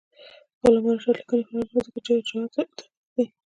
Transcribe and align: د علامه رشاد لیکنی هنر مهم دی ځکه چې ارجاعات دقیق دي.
د 0.59 0.61
علامه 0.65 0.89
رشاد 0.95 1.15
لیکنی 1.19 1.41
هنر 1.49 1.67
مهم 1.67 1.81
دی 1.85 1.87
ځکه 1.87 1.99
چې 2.05 2.11
ارجاعات 2.13 2.51
دقیق 2.57 2.69
دي. 3.15 3.25